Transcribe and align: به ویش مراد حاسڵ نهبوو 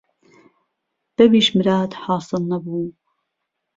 به 1.15 1.23
ویش 1.31 1.47
مراد 1.57 1.91
حاسڵ 2.03 2.41
نهبوو 2.51 2.87